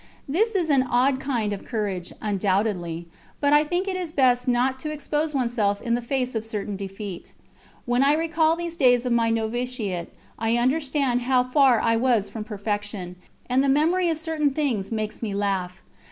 [0.27, 3.05] This is an odd kind of courage, undoubtedly,
[3.39, 6.75] but I think it is best not to expose oneself in the face of certain
[6.75, 7.33] defeat.
[7.85, 10.07] When I recall these days of my noviciate
[10.39, 13.15] I understand how far I was from perfection,
[13.47, 15.83] and the memory of certain things makes me laugh.